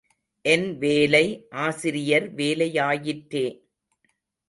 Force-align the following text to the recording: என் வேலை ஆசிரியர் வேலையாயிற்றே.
என் 0.45 0.77
வேலை 0.77 1.47
ஆசிரியர் 1.49 2.35
வேலையாயிற்றே. 2.35 3.45